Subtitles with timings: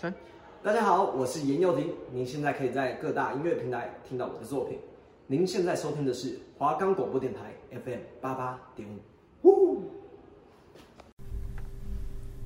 [0.00, 0.14] 三，
[0.62, 1.92] 大家好，我是严幼婷。
[2.12, 4.78] 您现在可以在各大音乐平台听到我的作品。
[5.26, 7.52] 您现在收听的是华冈广播电台
[7.84, 8.88] FM 八八点
[9.42, 9.90] 五。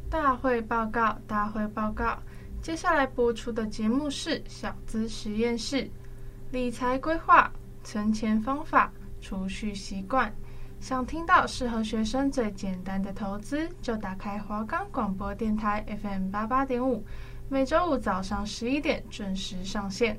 [0.09, 2.19] 大会报告，大会报告。
[2.63, 5.91] 接下来播出的节目是小资实验室，
[6.53, 7.53] 理财规划、
[7.85, 8.91] 存钱方法、
[9.21, 10.35] 储蓄习惯。
[10.81, 17.05] 想听到适合学生最简单的投资，就打开华冈广播电台 FM 八八点五。
[17.53, 20.19] 每周五早上十一点准时上线。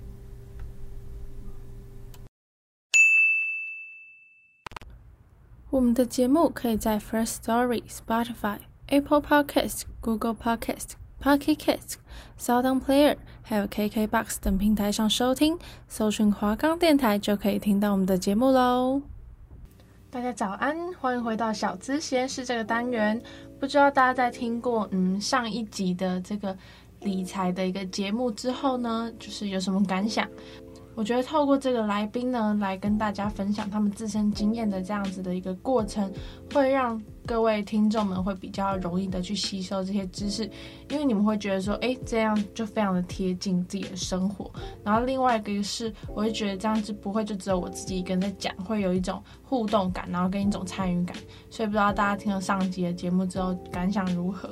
[5.71, 11.95] 我们的节目可以在 First Story、Spotify、Apple Podcast、Google Podcast、Pocket Cast、
[12.37, 15.57] Sound Player，还有 KKBox 等平台上收听。
[15.87, 19.01] 搜寻华冈电台就可以听到我们的节目喽。
[20.11, 23.19] 大家早安，欢迎回到小资实验室这个单元。
[23.59, 26.55] 不知道大家在听过嗯上一集的这个。
[27.03, 30.27] 理财的一个节目之后呢，就是有什么感想？
[30.95, 36.11] 我觉得透过这个来宾呢，来跟大家分享他们自身经验的这样子的一个过程，
[36.53, 40.43] 会让各位听众们会比较容易的去吸收这些知识，
[40.91, 44.51] 因为你们会觉得说，哎，这样就非常的贴近自己的生活。
[44.83, 51.17] 然后另外一个是，我会觉得这样子不会就只有我自己一个人在讲，会有一种互动感，然后跟一种参与感。
[51.49, 54.47] 所以不知道大家听了上集的节目之后感想如何？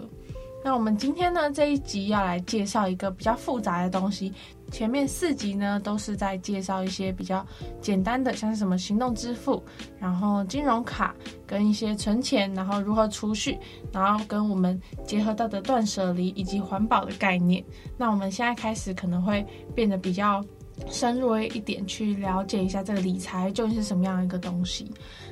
[0.64, 4.31] 那我们今天呢，这一集要来介绍一个比较复杂的东西。
[4.70, 7.45] 前面四集呢都是在介绍一些比较
[7.81, 9.62] 简单的，像是什么行动支付，
[10.00, 11.14] 然后金融卡
[11.45, 13.58] 跟一些存钱，然后如何储蓄，
[13.92, 17.62] 然后跟我们结合到的断舍离以及环保的概念。
[17.98, 20.42] 那我们现在开始可能会变得比较
[20.88, 24.90] 深入一点，去了解一下这个理财究竟是什么样一个东西。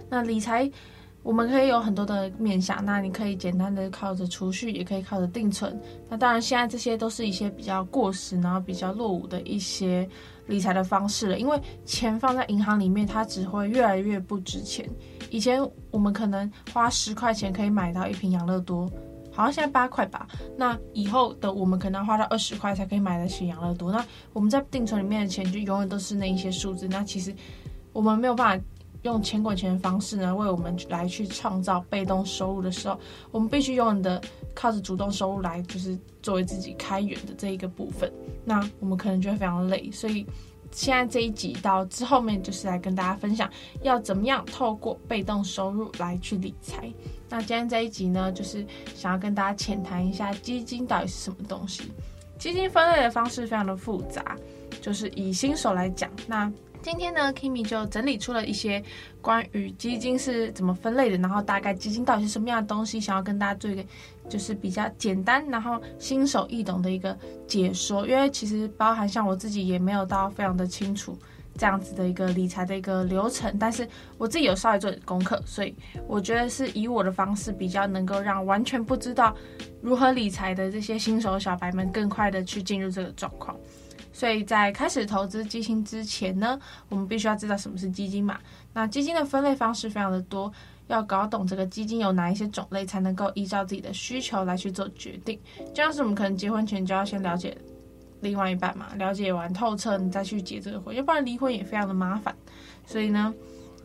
[0.09, 0.69] 那理财。
[1.21, 5.79] 我们可以有很多的面向，那你可以简单的靠着储蓄，也可以靠着定存。
[6.07, 10.07] 那当然，现在这些都是一些比较过时，然后比较落伍的一些
[10.47, 11.37] 理财的方式了。
[11.37, 14.89] 因为钱放在银行里面，它只会越来越不值钱。
[15.29, 15.61] 以前
[15.91, 18.89] 我们可能花十块钱可以买到一瓶养乐多，
[19.31, 20.25] 好像现在八块吧。
[20.57, 23.91] 那以后的我们可能要花到二十块才可以买得起养乐多。
[23.91, 26.87] 那我们在定存里面的钱就永远都是那一些数字。
[26.87, 27.35] 那其实
[27.91, 28.65] 我们没有办法。
[29.03, 32.99] 用钱滚钱的方式呢，为我们来去创造被动收入的时候，
[33.31, 34.21] 我们必须用的
[34.53, 38.11] 靠着主动收入来，就是作为自己开源的这一个部分。
[38.43, 40.25] 那我们可能就会非常累，所以
[40.71, 43.49] 现在这一集到之后面就是来跟大家分享，
[43.83, 46.91] 要怎么样透过被动收入来去理财。
[47.29, 51.83] 那今天这一集呢，就是想要跟大家浅谈一下基金到底是什么东西。
[52.37, 54.35] 基金分类的方式非常的复杂，
[54.81, 56.51] 就是以新手来讲，那。
[56.81, 58.81] 今天呢，Kimi 就整理出了一些
[59.21, 63.83] 关于基金是怎么分类的，然后大概基金到底是什么样的东西，想要跟大家做一个
[64.29, 68.07] 就是比较简单，然后新手易懂的一个解说。
[68.07, 71.17] 因为其实包含像我自己也没有到非常的清楚
[71.57, 75.75] 这样子的一个理财的一个流程，但是我自己有稍微做点功课，所以
[76.07, 79.35] 我觉得是以我的方式比较能够让完全不知道
[79.81, 83.55] 如何理财的这些新手小白们更快的去进入这个状况。
[84.19, 86.59] 所以在开始投资基金之前呢，
[86.89, 88.37] 我们必须要知道什么是基金嘛。
[88.73, 90.51] 那基金的分类方式非常的多，
[90.87, 95.39] 要搞懂这个基金有哪一些种类，才能够依照自己的需求来去做决定。
[95.73, 97.57] 就像是我们可能结婚前就要先了解
[98.19, 102.35] 另外一半嘛，了解完透彻，你再去结这个婚，要不然离婚也非常的麻烦。
[102.85, 103.33] 所以呢，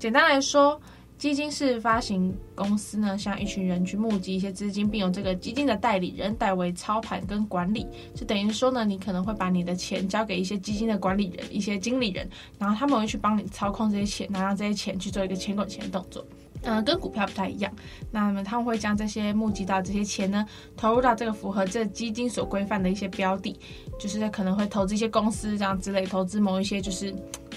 [0.01, 0.81] 简单来说。
[1.17, 16.25] 基金是发行公司呢，向一群人去募集一些资金，并由这个基金的代理人代为操盘跟管理，就等于说呢，你可能会把你的钱交给一些基金的管理人、一些经理人，然后他们会去帮你操控这些钱，然后让这些钱去做一个钱滚钱的动作。
[16.67, 17.71] 嗯、跟股票不太一样。
[18.11, 20.47] 那么他们会将这些募集到这些钱呢，
[20.77, 23.55] 投入到这个符合这基金所规范的一些标的，
[23.99, 27.15] 就是可能会投资一些公司这样之类，投资某一些就是。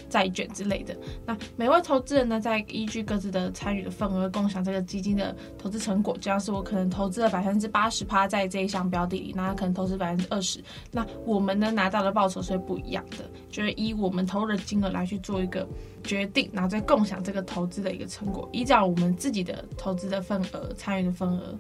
[0.10, 6.18] 债券之类的，那每位投资人呢，在依据各自的参与的份额，共享这个基金的投资成果。
[6.20, 15.68] 这样是我可能投资了百分之八十趴在这一项标的里，那可能投资百分之二十，那我们呢拿到的报酬是不一样的，就是以我们投入的金额来去做一个
[16.04, 21.58] 决定，然后再共享这个投资的一个成果，依照我们自己的投资的份额、参与的份额。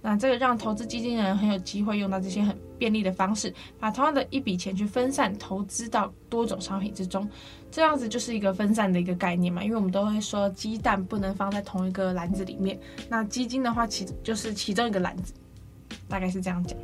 [0.00, 7.28] 那这个让投资基金人很有机会用到这些很便利的方式，把同样的一笔钱去分散投资到多种商品之中，
[7.70, 9.62] 这样子就是一个分散的一个概念嘛。
[9.62, 12.78] 因为我们都会说鸡蛋不能放在同一个篮子里面，
[13.08, 15.32] 那基金的话其就是其中一个篮子，
[16.08, 16.76] 大概是这样讲。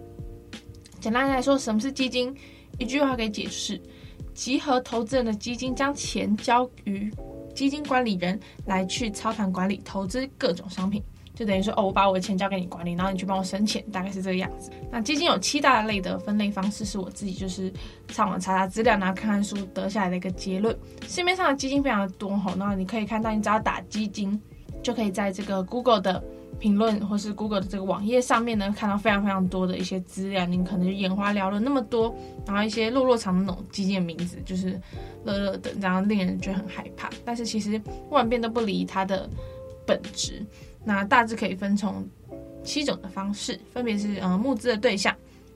[1.01, 2.35] 简单来说，什么是基金？
[2.79, 3.81] 一句话可以解释：
[4.35, 7.13] 集合投资人的基金，将钱交于
[7.55, 11.03] 基金管理人来去操盘管理投资各种商品。
[11.35, 14.71] 就等于说哦，我把我的钱交给你管理，然后你去帮我生钱，大概是这个样子。
[14.91, 17.73] 那基金有七大类的分类方式，是我自己就是
[18.09, 20.77] 上网查查资料，然后看看书得下来的一个结论。
[21.09, 24.41] 市面上的基金非常的多哈，那你可以看到，你只要打基金，
[24.83, 26.23] 就可以在这个 Google 的。
[26.61, 32.15] 评论或是 Google 的这个网页上面呢，看到非常非常多的一些资料，你可能就眼花缭乱那么多，
[32.47, 34.81] 然后一些落落长的那种基金的名字，就是
[35.25, 37.11] 乐乐的，然后令人觉得很害怕。
[37.25, 37.79] 但是其实
[38.09, 39.29] 万变都不离它的
[39.85, 40.47] 本质。
[40.85, 42.09] 那大致可以分成
[42.63, 45.15] 七种的方式，分别是呃募资的对象、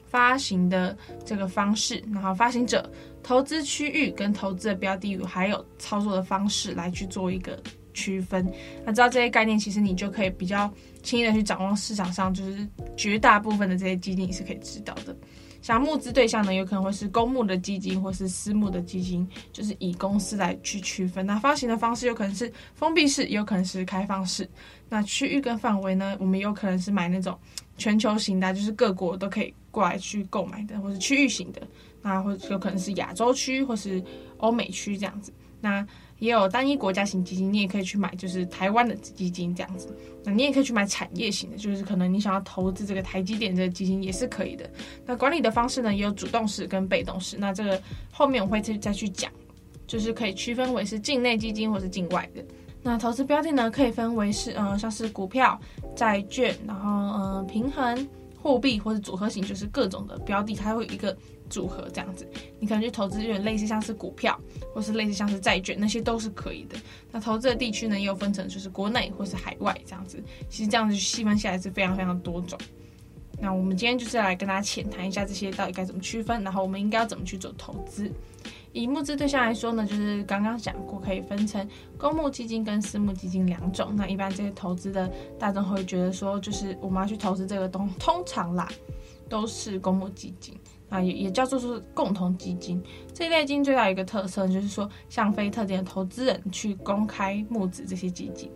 [0.08, 2.90] 发行的这个方式，然后发行者、
[3.22, 7.58] 投资区域跟投资的标的物，还有操作的方式来去做一个。
[7.94, 8.48] 区分，
[8.84, 10.72] 那知道这些概念，其实你就可以比较
[11.02, 12.64] 轻易的去掌握市场上就是
[12.96, 15.16] 绝大部分的这些基金，你是可以知道的。
[15.60, 21.26] 像募资对象呢，有可能会是公募的基金或是私募的基金，就是以公司来去区分。
[21.26, 24.49] 那发行的方式有可能是封闭式，也有可能是开放式。
[24.88, 27.38] 那区域跟范围呢，我们有可能是买那种
[27.76, 31.60] 全球型的，就是各国都可以过来去购买的，或是区域型的。
[32.00, 34.02] 那或者有可能是亚洲区或是
[34.38, 35.32] 欧美区这样子。
[35.60, 35.84] 那
[36.19, 39.97] 也有单一国家型基金，你也可以去买，就是台湾的基金这样子。
[40.25, 44.69] 那你也可以去买产业型的，就是可能你想要投资这个台积电这个基金也是可以的。
[45.06, 47.37] 那管理的方式呢，也有主动式跟被动式。
[47.38, 47.81] 那这个
[48.11, 49.31] 后面我会再再去讲，
[49.87, 52.44] 就是可以区分为是境内基金或是境外的。
[52.82, 55.59] 那投资标的呢，可以分为是嗯、像是股票、
[55.97, 58.09] 债券，然后嗯、平衡
[58.48, 61.16] 货币或者组合型，就是各种的标的，它会有一个。
[61.50, 62.28] 组合这样子，
[62.60, 64.38] 你可能去投资有点类似像是股票，
[64.74, 66.76] 或是类似像是债券，那些都是可以的。
[67.10, 70.22] 那投资的地区呢，也有分成就是国内或是海外这样子。
[70.50, 72.58] 其实这样子细分下来是非常非常多种。
[73.40, 78.12] 那我们今天就是来跟大家浅谈一下这些到底该怎么区分，然后我们应该要怎么去做投资。
[78.73, 81.67] 以募资对象来说呢，就是刚刚讲过，可以分成
[81.97, 83.94] 公募基金跟私募基金两种。
[83.97, 88.69] 那一般这些投资的大众会觉得说，就是我们要去投资这个东，通常啦
[89.29, 90.55] 都是公募基金。
[90.91, 92.82] 啊，也也叫做是共同基金。
[93.12, 98.50] 这一类基金最大一个特色就是说，向非特定的投资人去公开募资这些基金，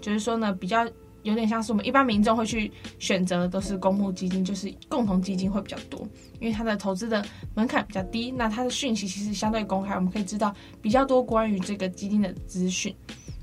[0.00, 0.84] 就是说呢，比较
[1.26, 2.70] 有点像是我们一般民众会去
[3.00, 6.06] 选择的都是公募基金，就是共同基金会比较多，
[6.38, 12.94] 因为它的投资的门槛比较低，那它的讯息其实相对公开，我们可以知道比较多关于这个基金的资讯。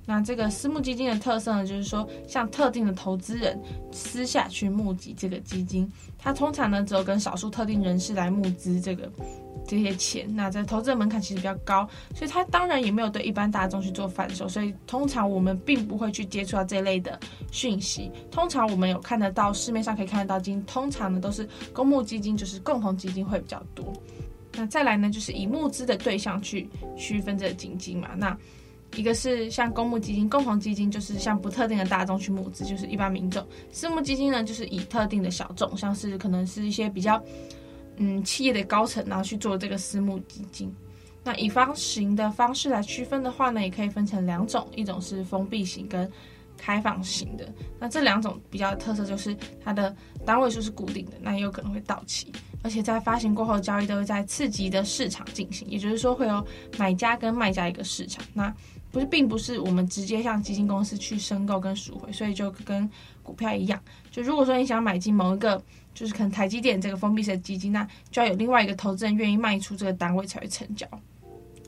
[0.05, 3.59] 那这个私募基金的特色呢，就是说，像特定的投资人
[3.91, 9.11] 私下去募集这个基金，它通常呢只有跟少数特定人士来募资这个
[9.67, 10.27] 这些钱。
[10.35, 17.19] 那这投资的门槛其实比较高，所以它当然也没有对一般大众去做贩售，所以通常我们并不会去接触到这类的
[17.51, 18.11] 讯息。
[18.31, 23.93] 通常我们有看得到市面上可以看得到基金，通常呢都是公募基金，就是共同基金会比较多。
[24.53, 28.37] 那再来呢，就是以募资的对象去区分这个基金嘛，那。
[28.95, 37.19] 一个是像公募基金、共同基金，就是像不特定的大众去募资，就是一般民众；私募基金呢，就是以特定的小众，像是可能是一些比较
[37.97, 40.73] 嗯企业的高层，然后去做这个私募基金。
[41.23, 46.11] 那以发行的方式来区分的话呢，也可以分成两种，一种是封闭型跟
[46.57, 47.47] 开放型的。
[47.79, 49.95] 那这两种比较特色就是它的
[50.25, 52.31] 单位数是固定的，那也有可能会到期，
[52.61, 56.45] 而且在发行过后交易都会在次级的市场进行，也就是说会有
[56.77, 58.23] 买家跟卖家一个市场。
[58.33, 58.53] 那
[58.93, 62.87] 不是，并不是我们直接向基金公司去申购跟赎回，所以就跟
[63.23, 63.81] 股票一样。
[64.11, 65.59] 就如果说你想买进某一个，
[65.95, 70.87] 就是可能台积电这个封闭式的基金，那就要有另外一个投资人愿意卖出这个单位才会成交。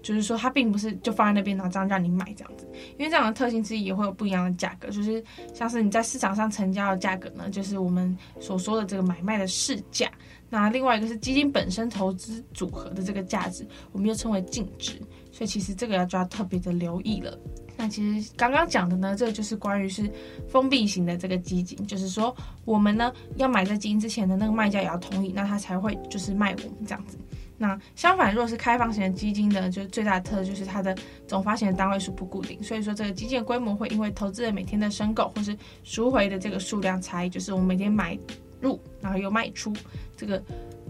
[0.03, 2.69] 就是说，它并不是就放在那边，然后这样让你买这样子。
[2.95, 10.11] 因为这样的特性之一也会有不一样的价格，就是像是你在市场上成交的价格呢，就是我们所说的这个买卖的市价。
[10.47, 15.01] 那另外一个是基金本身投资组合的这个价值，我们又称为净值。
[15.35, 17.37] 所以其实这个要就要特别的留意了。
[17.75, 20.09] 那其实刚刚讲的呢，这个就是关于是
[20.47, 27.17] 封闭型的这个基金，就是说我们呢要买这基金之前的那个卖家也要同意，那他才会就是卖我们这样子。
[27.57, 30.95] 那相反，如果是开放型的基金呢，就最大的特色就是它的
[31.27, 38.17] 总发行的单位数不固定，所以说这个基金的规模会因为投资人每天的申购或是赎回的这个数量差异，就是我们每天买
[38.61, 39.73] 入然后又卖出
[40.15, 40.41] 这个。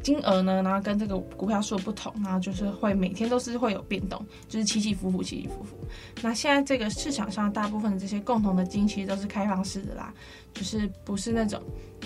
[0.03, 5.75] 金额呢，然后跟这个股票数不同，然后就是会每天都是会有变动，就是起起伏伏，起起伏伏。
[6.21, 10.13] 那现在这个市场上大部分的这些共同的基金其实都是开放式的啦，
[10.53, 11.61] 就是不是那种，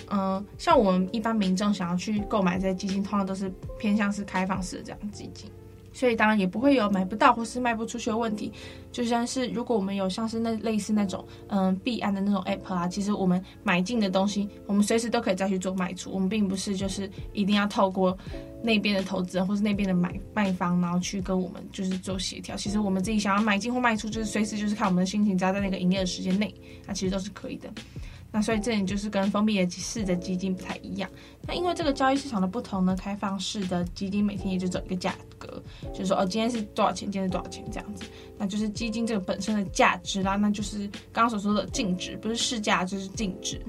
[0.10, 5.50] 嗯、像我们一般民众想要去购买这些基金，通常都是偏向是开放式的这样基金。
[6.00, 8.53] 所以当然也不会有买不到或是卖不出去的问题，
[8.89, 18.18] 就像是如果我们有像是那类似那种嗯币安的那种 app 啊，其实我们买进的东西，我们随时都可以再去做卖出，我们并不是就是一定要透过
[18.63, 22.56] 那边的投资人或是那边的买卖方，然后去跟我们就是做协调。
[22.56, 26.56] 其实我们自己想要买进或卖出，就是随时就是看我们的心情，只要在那个营业的时间内，
[26.88, 27.70] 那其实都是可以的。
[28.31, 31.09] 那所以这里就是跟封闭的式的基金不太一样。
[31.48, 38.05] 那因为这个交易市场的不同呢，开放式的基金每天也就走一个价格，就是说哦，今天是多少钱，今天是多少钱这样子。
[38.38, 43.62] 那就是基金这个本身的价值啦，那就是刚刚所说的净值，不是市价，就是净值。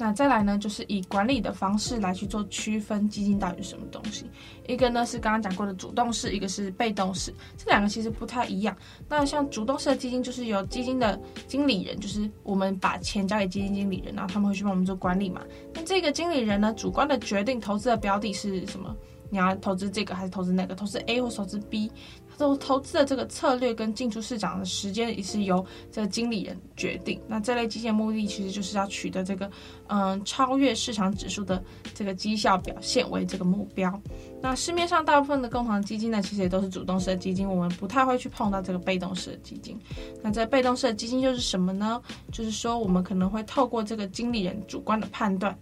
[0.00, 4.24] 那再来呢，就是以管理的方式来去做区分基金到底是什么东西。
[4.68, 8.76] 一个呢是刚刚讲过的主动式，一个是被动式，这两个其实不太一样。
[9.08, 15.42] 那像主动式的基金，就是由基金的经理人，就是我们把钱交给基金经理人，然后他们会去帮我们做管理嘛。
[15.74, 18.94] 那这个经理人呢，主观的决定投资的标的是什么？
[19.30, 20.74] 你要投资这个还是投资那个？
[20.74, 21.90] 投资 A 或投资 B？
[22.38, 27.20] 投投资的这个策略跟进出市场的时间也是由这个经理人决定。
[27.26, 29.50] 那这类基金的目的其实就是要取得这个，
[29.88, 31.62] 嗯，超越市场指数的
[31.94, 34.00] 这个绩效表现为这个目标。
[34.40, 39.76] 那市面上大部分的共同基金呢，其实也都是主动式的基金，我们不太会去碰到这个被动式的基金。
[40.22, 42.00] 那这被动式的基金又是什么呢？
[42.30, 45.58] 就是说我们可能会透过这个经理人主观的判断，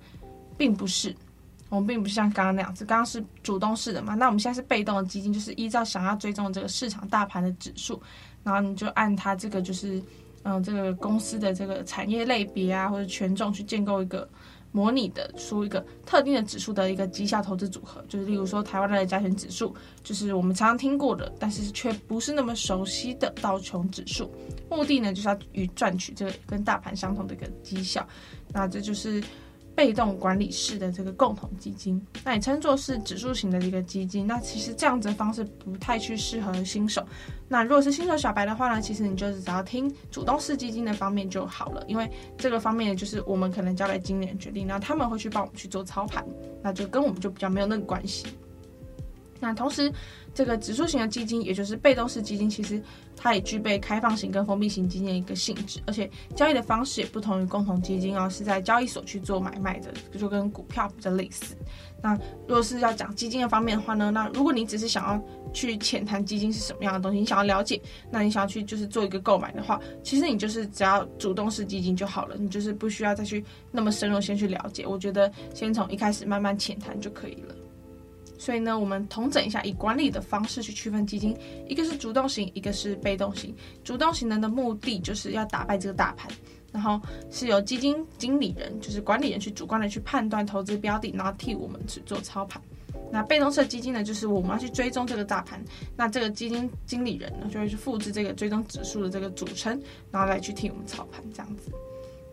[0.58, 1.14] 并不是。
[1.68, 8.00] 我们并不是像刚刚那样子，刚刚是主动式的嘛，那我们现在是被动的基金，就是依照想要追踪这个市场大盘的指数，
[8.44, 10.00] 然后你就按它这个就是，
[10.44, 14.28] 嗯，这个公司的这个产业类别啊或者权重去建构一个
[14.70, 24.32] 模拟的出一个特定的指数的一个绩效投资组合，就是例如说台湾的加权指数，就是我们常常听过的，但是却不是那么熟悉的道琼指数，
[24.70, 28.06] 目的呢就是要与赚取这个跟大盘相同的一个绩效，
[28.52, 29.20] 那这就是。
[29.76, 37.06] 被动管理式的这个共同基金，那也称作是指数型的一个基金，那其实这样子的方式不太去适合新手。
[37.46, 46.26] 那如果是新手小白的话呢，其实你就是只要听主动式基金的方面就好了，因为这个方面就是我们可能交给经理人决定，然后他们会去帮我们去做操盘，
[46.62, 48.26] 那就跟我们就比较没有那个关系。
[49.40, 49.92] 那同时，
[50.34, 52.82] 这个指数型的基金，也就是被动式基金，其实
[53.16, 61.54] 它也具备开放型跟封闭型基金的一个性质，而且交易的方式也不同于共同基金哦，是在交易所去做买卖的，就跟股票比较类似。
[62.02, 62.14] 那
[62.46, 74.86] 如果是要讲基金的方面的话呢，那如果你只是想要去浅谈基金是什么样的东西，你想要了解，那你想要去就是做一个购买的话，其实你就是只要主动式基金就好了，你就是不需要再去那么深入先去了解。
[74.86, 77.54] 我觉得先从一开始慢慢浅谈就可以了。
[78.38, 81.36] 所以呢，我们统整一下，以管理的方式去区分基金，
[81.68, 83.54] 一个是主动型，一个是被动型。
[83.82, 86.30] 主动型的的目的就是要打败这个大盘，
[86.72, 87.00] 然后
[87.30, 92.60] 是由基金经理人，就是管理人去主观的去判断投资标的，然后替我们去做操盘。
[93.10, 95.62] 那被动式基金呢，就是我们要去追踪这个大盘，
[95.96, 101.70] 那这个基金经理人呢，就会去复制这个追踪指数的这个组成，然后来去替我们操盘，这样子。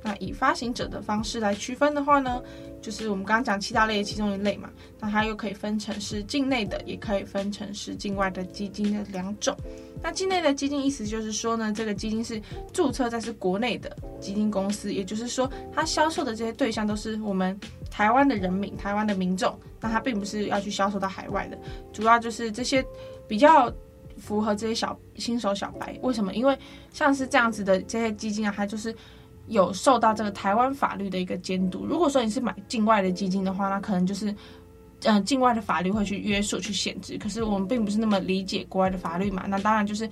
[0.03, 2.41] 那以发行者的方式来区分的话呢，
[2.81, 4.69] 就是我们刚刚讲七大类其中一类嘛，
[4.99, 9.55] 那它又可以分成是境内的，也可以分成是境外的基金的两种。
[10.01, 12.41] 那境内的基金意思就是说呢，这个基金是
[12.73, 17.57] 注册在是国内的基金公司，也就是说它销售的这些对象都是我们
[17.89, 21.57] 台湾的人民、台湾的民众，那它并不是要去销售到海外的，
[21.93, 22.85] 主要就是这些
[23.25, 23.73] 比较
[24.17, 25.97] 符合这些小新手小白。
[26.01, 26.33] 为什么？
[26.33, 26.57] 因为
[26.91, 28.93] 像是这样子的这些基金啊，它就是。
[29.47, 31.85] 有受到这个台湾法律的一个监督。
[31.85, 34.33] 如果说你是买境外的基金的话，那可能就是，
[35.03, 37.17] 嗯、境外的法律会去约束、去限制。
[37.17, 39.45] 可是我们并不是那么理解国外的法律嘛。
[39.47, 40.09] 那当然就是，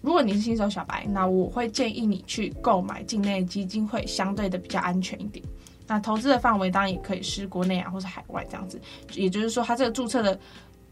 [0.00, 5.44] 如果你是新手小白，那我会建议你去购买境内基金，会相对的比较安全一点。
[5.86, 8.80] 那投资的范围当然也可以是国内啊，或是海外这样子。
[9.14, 10.38] 也就是说，它这个注册的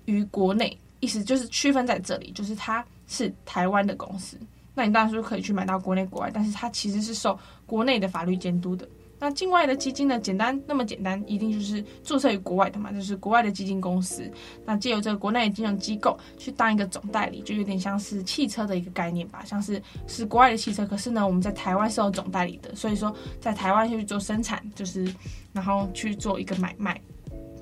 [0.06, 4.36] 于国内，意思就是区分在这里，就是它是台湾的公司。
[4.78, 8.88] 那你当然说可以去买到国内国外，但是它其实是受国内的法律监督的。
[9.18, 10.20] 那境外的基金呢？
[10.20, 14.30] 简单那么简单，一定就是注册于国外的嘛，就是国外的基金公司。
[14.64, 25.12] 那借由这个国内的金融机构去当一个总代理，就有点像是汽车的一个概念吧，像是是国外的汽车，可是呢我们在台湾是有总代理的，所以说在台湾去做生产，就是
[25.52, 27.00] 然后去做一个买卖，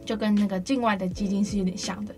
[0.04, 2.14] 就跟那个境外的基金是有点像的。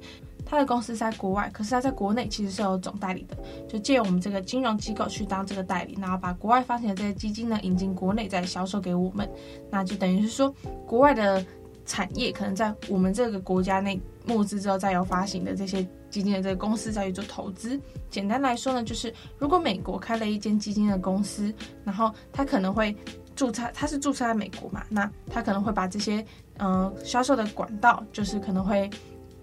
[0.48, 3.36] 他的公司在国外，可是他在国内其实是有总代理的，
[3.68, 9.28] 就借我们这个金融机构去当这个代理，然后把国外发行的这些基金呢引进国内再销售给我们，
[9.70, 10.52] 那就等于是说
[10.86, 11.44] 国外的
[11.84, 17.78] 产业可能在我们这个国家内募资之后再有发行的这些基金的这个公司再去做投资。
[18.08, 21.52] 简单来说呢，就是如果美国开了一间基金的公司，
[21.84, 22.96] 然后他可能会
[23.36, 26.24] 注册，他是注册在美国嘛，那他可能会把这些
[26.56, 28.88] 嗯、销售的管道，就是可能会。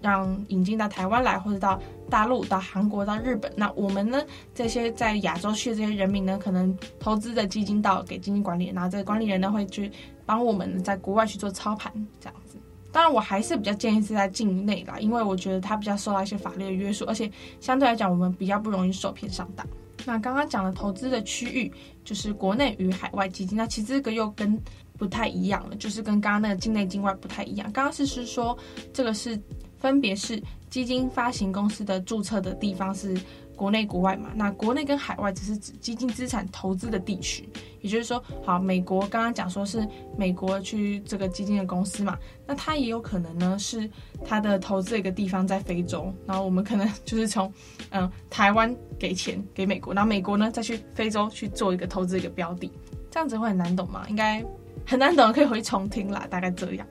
[0.00, 3.52] 让引进到台湾来，或者到大陆、到韩国、到日本。
[3.56, 4.22] 那我们呢？
[4.54, 9.90] 这些在亚洲区的这些人民呢，可能投资的基金到给基金管理，然后这个管理人呢会去
[10.24, 12.56] 帮我们在国外去做操盘，这样子。
[12.92, 19.66] 当然，我还是比较建议是在境内啦，因为我觉得它比较受到一些法律的约束，而且相对来讲，我们比较不容易受骗上当。
[20.06, 21.70] 那刚刚讲的投资的区域
[22.04, 24.58] 就是国内与海外基金，那其实这个又跟
[24.96, 27.70] 不太一样了，就是跟刚刚那个境内境外不太一样。
[27.72, 28.56] 刚刚是是说
[28.94, 29.38] 这个是
[29.78, 33.16] 分别是基金发行公司的注册的地方是
[33.54, 34.30] 国内国外嘛？
[34.34, 37.48] 那国内跟海外只是指基金资产投资的地区，
[37.80, 43.88] 也就是说，好，美国刚刚讲说是美国去这个基金的公司嘛，那它也有可能呢是
[44.24, 47.50] 它的投资的一个地方在非洲，然后我们可能就是从
[47.90, 52.70] 嗯台湾给钱给美国，然后美国呢再去非洲去做一个投资一个标的，
[53.10, 54.04] 这样子会很难懂吗？
[54.10, 54.44] 应该
[54.84, 56.86] 很难懂，可以回重听啦，大概这样。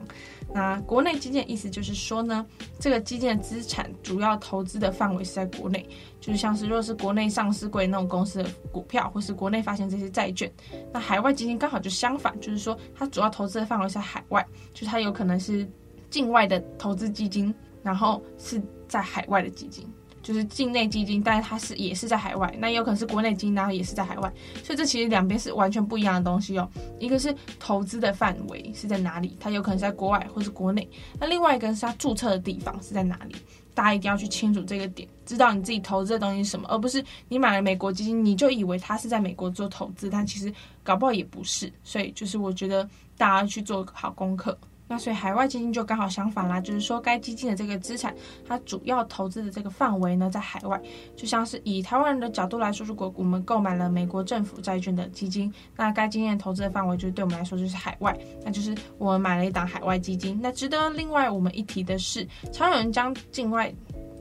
[0.56, 2.46] 那国内基建意思就是说呢，
[2.80, 5.86] 这个基建资产主要投资的范围是在国内，
[6.18, 10.50] 就是像是若是国内上市贵那种公司的股票，或是国内发行这些债券。
[10.94, 15.68] 那海外基金刚好就相反，就是说它主要投资的范围是在海外，就是它有可能是
[16.08, 18.58] 境外的投资基金，然后是
[18.88, 19.86] 在海外的基金。
[20.26, 24.32] 就是境内基金，但是它是也是在海外，那也有可能是国内基金，然后也是在海外，
[24.64, 26.68] 所以这其实两边是完全不一样的东西哦。
[26.98, 30.88] 一个是投资的范围是在哪里，它有可能是在国外或是国内，
[31.20, 33.36] 那另外一个是它注册的地方是在哪里，
[33.72, 40.52] 大家一定要去清楚这个点，知道你自己投资的东西是什么，而不是你买了美国基金，你就以为它是在美国做投资，但其实
[40.82, 42.82] 搞不好也不是，所以就是我觉得
[43.16, 44.58] 大家去做好功课。
[44.88, 48.14] 那所以海外基金就刚好相反啦，就是说该基金的这个资产，
[48.46, 50.80] 它主要投资的这个范围呢，在海外。
[51.16, 60.38] 就像是以台湾人的角度来说，如果我们购买了美国政府债券的基金，那该基金投资的范围就是对我们来说就是海外，那就是我们买了一档海外基金。
[60.40, 63.74] 那值得另外我们一提的是，常有人将境外，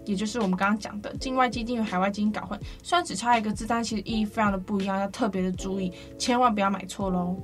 [0.05, 7.35] 也就是我们刚刚讲的境外基金与海外基金搞混，虽然只差一个字，但其实意义非常的不一样，要特别的注意，千万不要买错喽。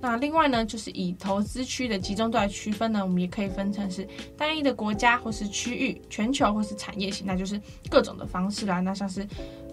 [0.00, 8.80] 那另外呢，就是以投资区的集中度来区分呢，我们也可以分成是单一的国家或是区域、全球或是产业型，那就是各种的方式啦。
[8.80, 9.26] 那像是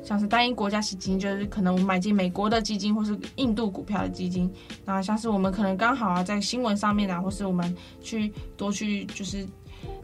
[0.04, 4.52] 像是单一国家型基金，就是可能我们买进美国的基金或是印度股票的基金。
[4.86, 9.48] 那像是我们可能刚好啊在新闻上面啊，或是我们去多去就是。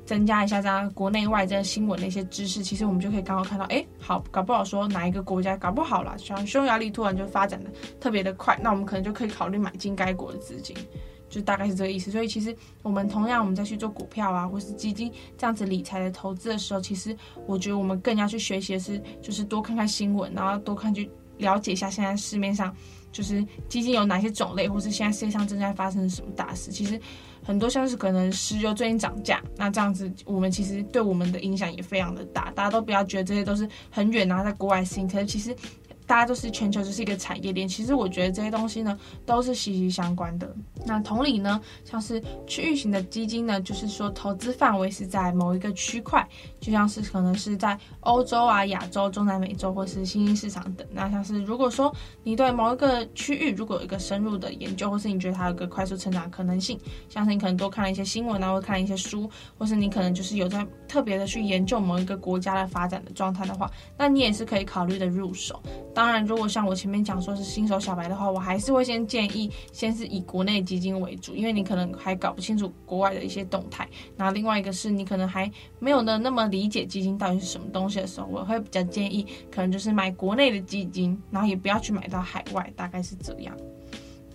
[0.06, 10.76] 增加一下这样国内外这新闻的一些知识，其实我们就可以刚好看到，哎，好，搞不好说哪一个国家搞不好了，像匈牙利突然就发展的特别的快，那我们可能就可以考虑买进该国的资金，
[11.28, 12.12] 就大概是这个意思。
[12.12, 22.72] 所以其实我们同样我们再去做股票啊，或是基金这样子理财的投资的时候，其实我觉得我们更要去学习的是，就是多看看新闻，然后多看去了解一下现在市面上
[23.12, 27.02] 就是基金有哪些种类，或是现在世界上正在发生什么大事，其实。
[27.46, 32.52] 很多像是可能石油最近涨价，那这样子我们其实对我们的影响也非常的大。
[32.52, 35.56] 大家都不要觉得这些都是很远，然后在国外事情，可是其实。
[36.06, 40.56] 大家都是全球就是一个产业链，其实我觉得这些东西呢都是息息相关的。
[40.86, 46.28] 那同理呢，像是区域型的基金呢，就是说投资范围是在某一个区块，
[46.60, 50.86] 就像是可能是在欧洲啊、亚洲、中南美洲或是新兴市场等。
[50.92, 65.62] 那像是如果说你对某一个区域如果有一个深入的研究，或是你觉得它有个快速成长可能性，像是你可能多看了一些新闻啊，或看一些书，或是你可能就是有在特别的去研究某一个国家的发展的状态的话，那你也是可以考虑的入手。
[65.96, 73.88] 当然，如果像我前面讲说是新手小白的话，我还是会先建议先是以国内基金为主，因为你可能还搞不清楚国外的一些动态。
[74.18, 83.56] 然后另外一个是你可能还没有呢那么理解基金到底是什么东西的时候，我会比较建议可能就是买国内的基金，然后也不要去买到海外，大概是这样。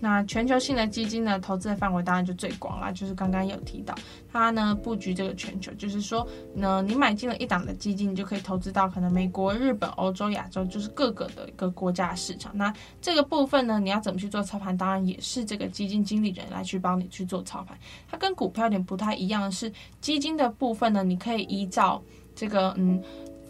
[0.03, 3.95] 那全球性的基金呢，投资的范围当然就最广啦，就是刚刚有提到，
[4.33, 12.51] 它呢布局这个全球，就是说呢，你买进了一档的基金，你就可以投资到可能美国、日本、欧洲、亚洲，就是各个的一个国家市场。
[12.57, 14.75] 那这个部分呢，你要怎么去做操盘？
[14.75, 17.79] 当然也是这个基金经理人来去帮你去做操盘。
[18.11, 22.03] 它跟股票有点不太一样的是，基金的部分呢，你可以依照
[22.35, 23.03] 这个嗯，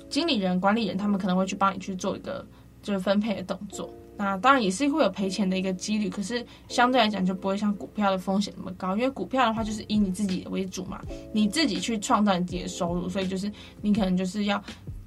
[0.08, 2.44] 经理人、管理人，他们可能会去帮你去做一个
[2.82, 3.88] 就是分配的动作。
[4.20, 11.00] 那当然也是会有赔钱的一个几率，可是相对来讲就不会像股票的风险那么高，因为股票的话就是以你自己为主嘛，
[11.32, 14.62] 你自己去创造你自己的收入，所以就是你可能就是要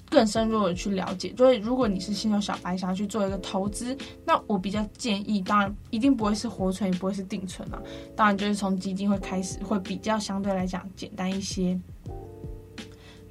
[0.10, 1.32] 更深入的去了解。
[1.38, 3.96] 所以如果你是新手小白想要去做一个投资，
[4.26, 7.80] 那我比较建议，当然一定不会是活存，也不会是定存啊，
[8.16, 11.80] 当然就是从基金会开始，会比较相对来讲简单一些。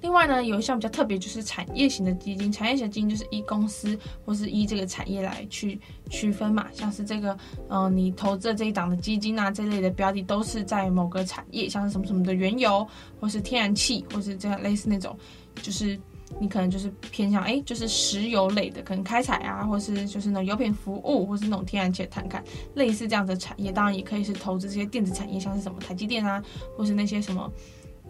[0.03, 2.51] 另外呢，有一项比较特别，就是产业型的基金。
[2.51, 7.39] 产业型基金就是依公司或是依这个产业来去区分嘛，像是这个，
[7.69, 12.87] 嗯、你投资的这一档的基金啊，这类的标的都是在某个产业，像是什么什么的原油，
[13.21, 15.17] 或是天然气，或是这样类似那种，
[15.63, 15.97] 就是
[16.41, 22.43] 你可能就是偏向哎，就是石油类的，可能开采啊，或是就是那油品服务，或是那种天然气的探勘，
[22.75, 23.71] 类似这样的产业。
[23.71, 26.43] 当然也可以是投资这些电子产业，像是什么台积电啊，
[26.77, 27.49] 或是那些什么。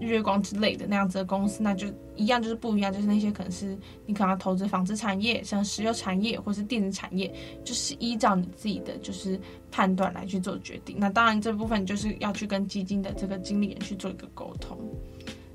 [0.05, 1.87] 月光之类的那样子的公司，那就
[2.17, 7.33] 一样，就是不一样，就是那些可能是你可能要投资纺织产业，像石油产业或是电子产业，
[7.65, 10.97] 就是依照你自己的就是判断来去做决定。
[10.99, 14.79] 那当然这部分就是要去跟基金的这个经理人去做一个沟通。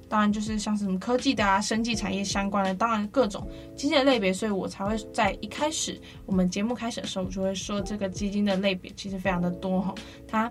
[0.10, 9.94] 当然就是像什么科技的啊、生技产业相关的，当然各种基金的类别，所以我才会在一开始我们节目开始的时候，我就会说这个基金的类别其实非常的多哈，
[10.26, 10.50] 它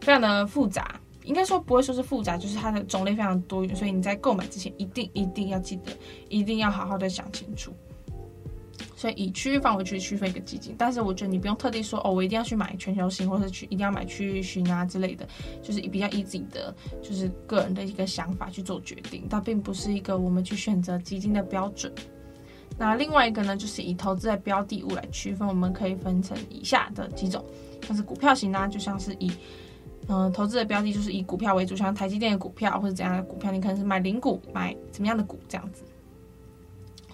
[0.00, 1.00] 非常的复杂。
[1.26, 5.92] 应该说不会说是复杂，就是它的种类非常多元，所以你在购买之前一定一定要记得，
[6.28, 7.72] 一定要好好的想清楚。
[8.94, 15.28] 所以以区域范围去区分一个基金，但是我觉得你不用特地说哦，我一定要去买全球型，或者去一定要买区域型啊之类的，
[15.62, 21.92] 就是比较以自己的就是个人的一个想法去做决定，它并不是一个我们去选择基金的标准。
[22.78, 27.44] 那另外一个呢，就是以投资的标的物来区分，我们可以分成以下的几种，
[27.86, 29.30] 像是股票型啊，就像是以。
[30.08, 35.82] 嗯，投资的标的就是以股票为主，像台积电的股票或者怎样的股票，你可能是买零股，买怎么样的股这样子。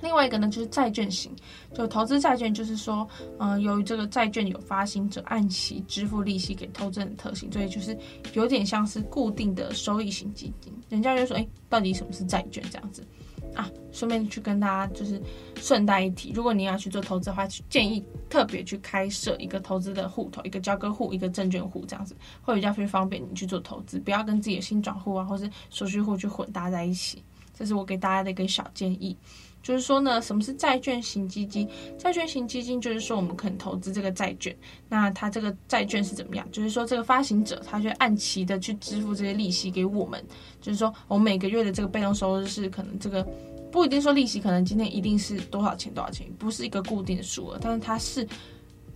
[0.02, 1.31] 另外一个呢，就是债券型，
[1.72, 7.96] 就投资债券，就是说，嗯，由于这个债券有发行者按期支付利息给投资人的特性，所以就是
[8.35, 10.72] 有点像是固定的收益型基金。
[10.88, 13.07] 人家就说，哎，到底什么是债券这样子？
[13.54, 15.20] 啊，顺便去跟大家就是
[15.56, 27.22] 顺带一提，如果你要去做投资的话，建议特别去开设一个投资的户头，一个交割户，一个证券户，这样子会比较非方便你去做投资，不要跟自己的新转户啊，或是手续户去混搭在一起。
[27.54, 29.16] 这是我给大家的一个小建议，
[29.62, 31.68] 就是说呢，什么是债券型基金？
[31.96, 34.55] 债券型基金就是说我们肯投资这个债券，
[34.88, 36.46] 那它这个债券是怎么样？
[36.51, 40.22] 就是说这个发行者他就按期的去支付这些利息给我们。
[40.61, 43.27] 就是说，我们每个月的这个被动收入是可能这个
[43.70, 48.27] 不一定说利息，可能今天一定是多少钱多少钱，不是一个固定的数额，但是它是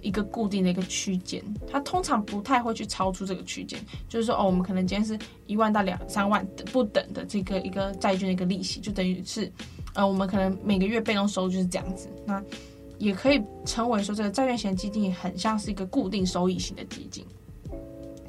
[0.07, 3.79] 一个固定的一个区间，它通常不太会去超出这个区间。
[4.09, 9.51] 就是说，哦，我们可能今天是一万到两三万的不等的这个一个债券的一个利息，就等于是，
[9.95, 12.09] 呃，我们可能每个月被动收入就是这样子。
[12.25, 12.40] 那
[12.99, 17.27] 也可以称为说，这个债券型基金很像是一个固定收益型的基金。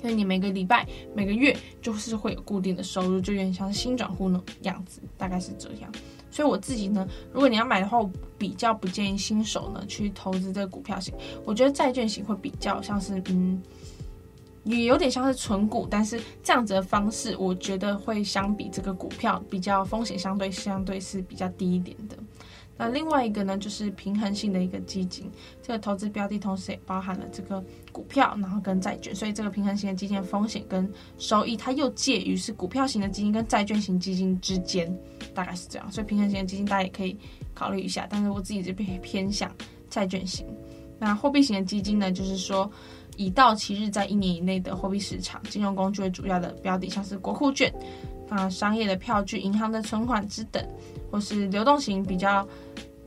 [0.01, 5.91] 所以你每个礼拜、每个月就是会有固定的收入，就有点像是薪转户那样子，大概是这样。
[6.29, 11.13] 所以我自己呢，如果你要买的话，我比较不建议新手呢去投资这个股票型。
[11.45, 13.61] 我觉得债券型会比较像是，嗯，
[14.63, 22.17] 也有点像是存股，但是这样子的方式，我觉得会相比这个股票比较风险相对相对是比较低一点的。
[22.77, 25.29] 那另外一个呢，就是平衡性的一个基金，
[25.63, 30.87] 这个投资标的同时也包含了这个股票，然后跟债券，所以这个平衡型的基金的风险跟
[31.17, 34.95] 收益，它又介于是股票型的基金跟债券型基金之间，
[35.33, 35.91] 大概是这样。
[35.91, 37.17] 所以平衡型的基金大家也可以
[37.55, 39.51] 考虑一下，但是我自己这边偏向
[39.89, 40.45] 债券型。
[40.99, 42.69] 那货币型的基金呢，就是说
[43.15, 47.73] 以到期日在一年以内的货币市场金融工具为主要的标的，像是国库券。
[48.29, 50.61] 啊，商业的票据、银行的存款之等，
[51.09, 52.47] 或是流动型比较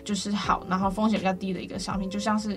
[0.02, 2.54] 就是好，然后风险比较低的一个商品，就像是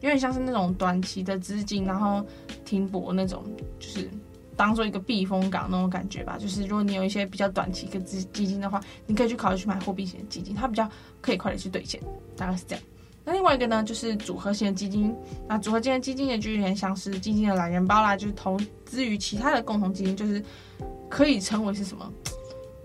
[0.00, 2.24] 有点像是那种短期的资金，然后
[2.64, 3.44] 停泊那种，
[3.80, 4.08] 就是
[4.56, 6.36] 当做一个避风港那种感觉吧。
[6.38, 10.88] 就是如果你有一些比较短期的资基金的话，你可以去考虑去买货币型的基金，它比较
[11.20, 12.00] 可以快点去兑现，
[12.36, 12.84] 大概是这样。
[13.24, 15.12] 那另外一个呢，就是组合型基金。
[15.48, 20.40] 那组合型的基金也就有点像是基金的懒人包啦，就是投资于其他的共同基金，就是。
[21.08, 22.10] 可以称为是什么？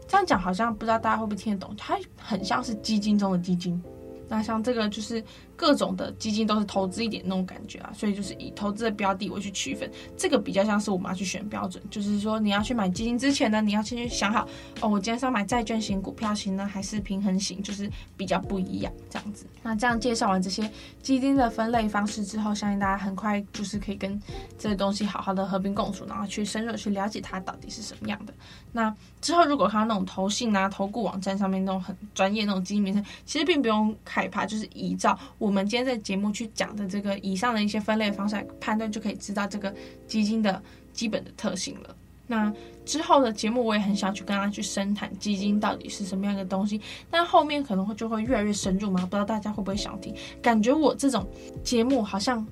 [0.07, 1.75] 这样讲好像不知道大家会不会听得懂。
[1.77, 3.81] 它很像是基金中的基金。
[4.29, 5.21] 那像这个就是。
[5.59, 14.47] 各种的基金都是投资一点那种感觉啊，所以就是以投资的标的我去区分，这个比较像是我们要去选标准，就是说你要去买基金之前呢，你要先去想好
[14.79, 19.45] 哦，我今天是要买债券型、股票型呢，还是平衡型，就是比较不一样这样子。
[19.61, 24.17] 那这样介绍完这些基金的分类方式之后，相信大家很快就是可以跟
[24.57, 28.33] 这个东西好好的和平共处，然后去深入去了解它到底是什么样的。
[28.71, 35.49] 那之后如果看到那种投信啊、投顾网站上面那种很专业那种基金名称，其实并不用看害怕，就是依照我。
[35.49, 39.73] 们今天在节目去讲的这个以上的一些分类方式来判断，就可以知道这个
[40.07, 41.95] 基金的基本的特性了。
[42.27, 42.53] 那
[42.85, 46.79] 之后的节目我也很想去跟大家去深谈基金到底是什么样的东西，
[47.09, 50.13] 但后面可能会就会越来越深入嘛，不知道大家会不会想听？
[50.41, 51.25] 感觉我这种
[51.63, 52.45] 节目好像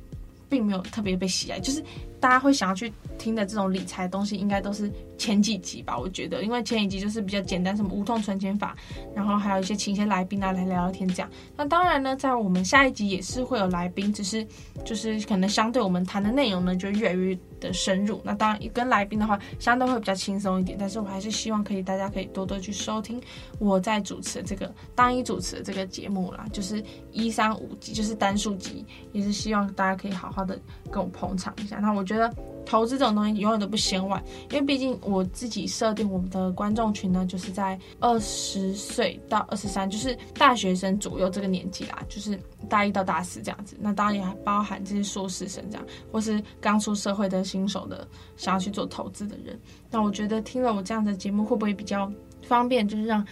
[0.49, 1.84] 并没有特别被喜爱，就是
[2.19, 4.91] 大家会想要去听的这种理财东西，应该都是。
[5.17, 8.77] 前几集吧，我觉得，因为前几集就是比较简单，什么无痛存钱法，
[9.15, 11.30] 然后还有一些请一些来宾啊来聊聊天这样。
[11.56, 14.45] 那当然呢，在我们下一集也是会有来宾，只是
[14.86, 18.21] 就是可能相对我们谈的内容呢就越来越的深入。
[18.23, 20.77] 那当然跟来宾的话，相对会比较轻松一点。
[20.80, 23.19] 但是我还是希望可以大家可以多多去收听
[23.58, 30.60] 我在主持的这个单一主持的这个节目啦，就是一三五集，就是单数集，也是希望大家可以好好的
[30.91, 31.80] 跟我捧场一下。
[31.80, 32.33] 那我觉得。
[32.69, 43.77] 投资这种东西永远都不嫌晚，因为毕竟我自己设定我们的观众群呢，就是在二十岁到二十三，就是大学生左右这个年纪啦，就是大一到大四这样子。
[43.79, 49.57] 那当然也还包含这些硕士生这样，或是刚出社会的新手的想要去做投资的人。
[49.89, 52.11] 那我觉得听了我这样的节目会不会比较
[52.45, 53.25] 方便，就是让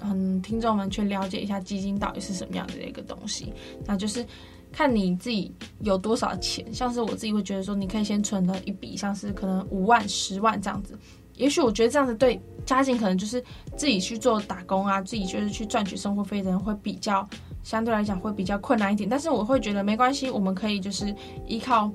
[0.00, 3.52] 嗯听众们去了解一下基金到底是什么样的一个东西？
[3.86, 4.26] 那就是。
[4.72, 10.98] 看你自己有多少钱，像是我自己会觉得说，你可以先存了一笔，像是可能五万、十万这样子。
[11.36, 13.42] 也许我觉得这样子对家境可能就是
[13.76, 17.26] 自己去做打工啊，自己就是去赚取生活费的人会比较
[17.62, 19.08] 相对来讲会比较困难一点。
[19.08, 21.14] 但是我会觉得没关系，我们可以就是
[21.46, 21.90] 依靠。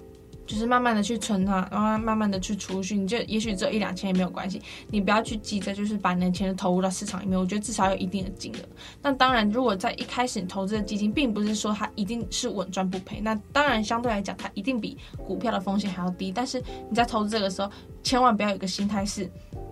[0.46, 7.40] 就是慢慢的去存它，然后慢慢的去储蓄，你就也许只有一两千也没有关系，你不要去急着就是把你的钱投入到市场里面。
[7.40, 8.60] 我觉得至少有一定的金额。
[9.02, 16.32] 那当然，如果在一开始你投资的基金，并不是说它一定是稳赚不赔，那当然相对来讲它一定比股票的风险还要低。
[16.32, 17.70] 但是你在投资这个时候，
[18.04, 19.30] 千万不要有个心态是，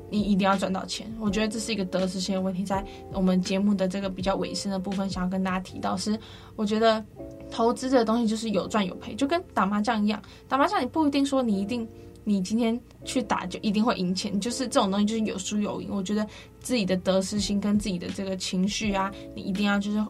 [0.09, 1.05] 你一定要赚到钱。
[1.19, 2.63] 我觉得这是一个得失心的问题。
[2.63, 6.19] 在我们节目的这个比较尾声的部分，想要跟大家提到是，
[6.55, 7.05] 我觉得。
[7.53, 10.19] 投资这个东西就是有赚有赔，就跟打麻将一样。
[10.47, 11.87] 打麻将你不一定说你一定，
[12.23, 15.89] 你今天去打就一定会赢钱，就是这种东西就是有输有赢。
[15.91, 16.27] 我觉得
[16.59, 20.03] 自己的得失心跟自己的这个情绪啊，你一定要就是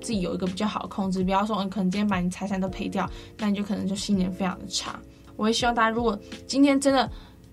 [0.00, 1.22] 自己有一个比较好的控制。
[1.22, 3.08] 不要说你可能今天把你财产都赔掉，
[3.38, 4.98] 那你就可能就心情非常的差。
[5.36, 7.08] 我也希望大家，如果今天真的。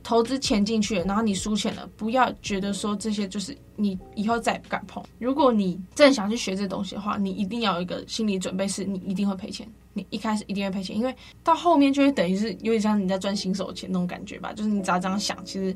[0.06, 5.04] 投资钱进去了，然后你输钱了，不要觉得说这些就是你以后再也不敢碰。
[5.18, 9.68] 如果你真的想去学这东西的话，你一定要有一个心理准备，是你一定会赔钱。
[9.94, 14.54] 你一开始一定会赔钱，因为到后面就会等于是有点像你在赚新手钱那种感觉吧。
[14.54, 15.76] 就是你只要这样想，其实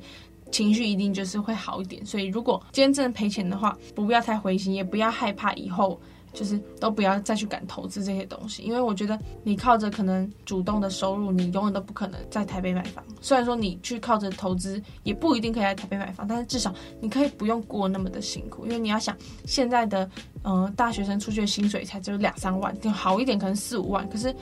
[0.51, 2.05] 情绪一定就是会好一点。
[2.05, 5.99] 所以如果今天真的赔钱的话，不要太灰心，也不要害怕以后。
[6.33, 13.03] 就是都不要再去敢投资这些东西，因为我觉得你靠着可能主动的收入，你永远都不可能在台北买房。
[13.21, 18.65] 虽然说你去靠着投资，也不一定可以在台北买房，但是至少你可以不用过那么的辛苦。
[18.65, 20.09] 因为你要想，现在的
[20.43, 24.07] 呃大学生出去的薪水才只有两三万，就好一点可能四五万。
[24.09, 24.33] 可是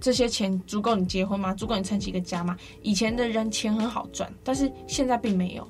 [0.00, 1.54] 这些钱足够你结婚吗？
[1.54, 2.56] 足够你撑起一个家吗？
[2.82, 5.66] 以前的人钱很好赚，但是现在并没有。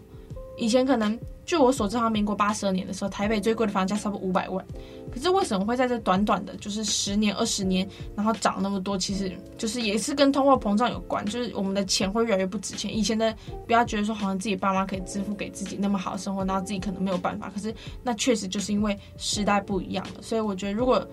[0.56, 1.18] 以前可能。
[1.44, 4.64] 据我所知，好像民国八十二年的时候，台北最贵的房价差不多五百万。
[5.12, 8.96] 可是为什么会在这短短的，就是十年、二十年，然后涨那么多？
[8.96, 12.96] 其实就是也是跟通货膨胀有关，就是我们的钱会越来越不值钱。
[12.96, 13.32] 以前的
[13.66, 17.50] 不要觉得说好像自己爸妈可以支付给自己那么好的生活，然后自己可能没有办法。
[17.54, 20.22] 可是那确实就是因为时代不一样了。
[20.22, 21.06] 所以我觉得，如果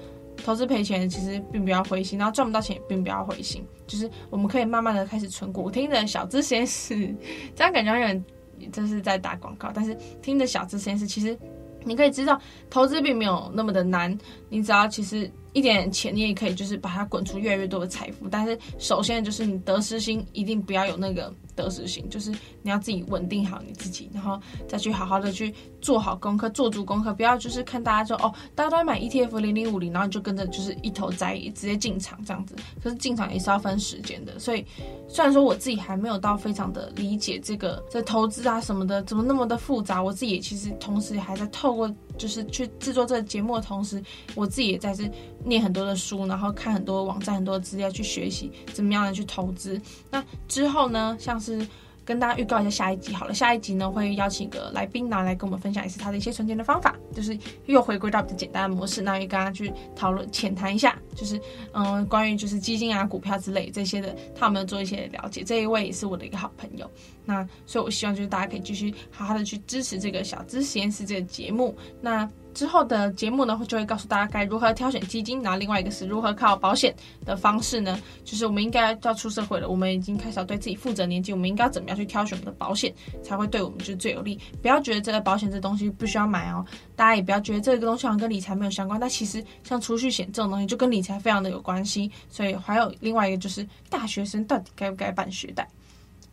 [0.43, 3.63] 投资赔钱，其实并不要灰心；然后赚不到钱，也并不要灰心。
[3.85, 7.13] 就是我们可以慢慢的开始存股，听着小资实验室，
[7.55, 8.25] 这样感觉有点。
[8.71, 11.37] 这是在打广告，但是听着小资实验室，其实
[11.83, 14.17] 你可以知道，投资并没有那么的难，
[14.49, 15.31] 你只要其实。
[15.53, 18.25] 一点钱，你也可以就是把它滚出越来越多的财富。
[18.29, 27.13] 但是首先就是你得失心一定不要有那个得失心，就是你要自己稳定好你自己，然后再去好好的去做好功课，做足功课。
[27.13, 32.55] 不要就是看大家说哦，大家都在买 ETF 零零五零，然后你就跟着就是一头栽直接进场这样子。
[32.83, 34.37] 可是进场也是要分时间的。
[34.39, 34.65] 所以
[35.07, 44.01] 虽然说我自己还没有到非常的理解这个这投资啊什么的怎么那么的复杂，我自己也其实同时还在透过就是去制作这个节目的同时，
[44.35, 45.09] 我自己也在这。
[45.43, 49.81] 念很多的书，然后看很多网站、很多资料去学习怎么样的去投资。
[50.11, 51.67] 那之后呢，像是
[52.05, 53.33] 跟大家预告一下下一集好了。
[53.33, 61.39] 下一集呢，会邀请一个来宾呢来跟我们分享一次他的一些存钱的方法，就是又回归到比较简单的模式，那也跟大家去讨论浅谈一下，就是
[61.73, 65.43] 嗯，关于就是基金啊、股票之类这些的，他有没有做一些了解？
[65.43, 66.89] 这一位也是我的一个好朋友。
[67.25, 71.75] 那所以，我希望就是大家可以继续好好的去支持这个小资实验室这个节目。
[72.01, 72.29] 那。
[72.53, 76.93] 之后的节目呢，就会告诉大家该如何挑选基金，然后另外一个是如何靠保险
[77.25, 77.99] 的方式呢？
[78.23, 84.39] 就是我们应该要出社会了，我们已经开始要对自己负责年纪，我们应该要怎么样去挑选我们的保险，才会对我们就是最有利？
[84.61, 92.11] 不要觉得这个保险这东西不需要买哦，大家也不要觉得这个东西好像跟理财没有相关，但其实像储蓄险这种东西就跟理财非常的有关系。
[92.29, 95.67] 所以还有另外一个就是大学生到底该不该办学贷？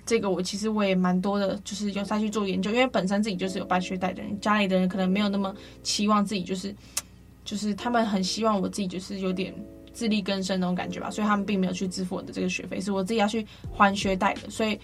[0.09, 6.75] 这个我其实我也蛮多的，就是有在去做研究，因为本身自己就是有办学贷的人，家里的人可能没有那么期望自己就是，
[7.45, 9.55] 就是他们很希望我自己就是有点
[9.93, 14.49] 自力更生那种感觉吧，所以他们并没有去支付我的这个学费，是我自己要去还学贷的。
[14.49, 14.81] 所以，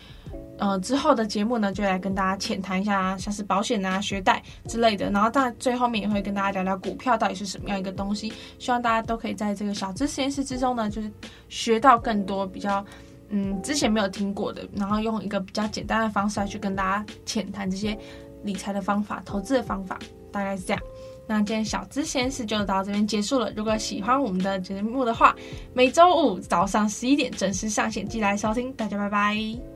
[0.58, 11.10] 呃，之后的节目呢，就来跟大家浅谈一下，像是保险啊、学贷之类的，然后当然最后面也会跟大家聊聊股票到底是什么样一个东西，希望大家都可以在这个小资实验室之中呢，就是
[11.48, 12.84] 学到更多比较。
[13.36, 17.98] 嗯，之前没有听过的，然后用一个比较简单的方式来去跟大家浅谈这些
[18.44, 19.98] 理财的方法、投资的方法，
[20.30, 20.80] 大概是这样。
[21.26, 23.52] 那今天小资闲事就到这边结束了。
[23.56, 25.34] 如果喜欢我们的节目的话，
[25.72, 28.72] 每周五早上十一点准时上线，记得来收听。
[28.74, 29.73] 大家拜拜。